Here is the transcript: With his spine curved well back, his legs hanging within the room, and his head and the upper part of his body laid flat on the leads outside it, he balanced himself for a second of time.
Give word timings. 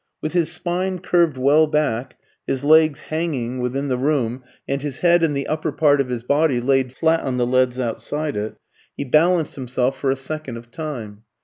With 0.19 0.33
his 0.33 0.51
spine 0.51 0.97
curved 0.97 1.37
well 1.37 1.67
back, 1.67 2.17
his 2.47 2.63
legs 2.63 3.01
hanging 3.01 3.59
within 3.59 3.87
the 3.87 3.99
room, 3.99 4.43
and 4.67 4.81
his 4.81 4.97
head 5.05 5.21
and 5.21 5.37
the 5.37 5.45
upper 5.45 5.71
part 5.71 6.01
of 6.01 6.09
his 6.09 6.23
body 6.23 6.59
laid 6.59 6.91
flat 6.91 7.19
on 7.19 7.37
the 7.37 7.45
leads 7.45 7.79
outside 7.79 8.35
it, 8.35 8.55
he 8.97 9.03
balanced 9.03 9.53
himself 9.53 9.95
for 9.95 10.09
a 10.09 10.15
second 10.15 10.57
of 10.57 10.71
time. 10.71 11.21